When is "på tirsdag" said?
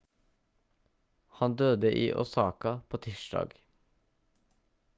2.93-3.53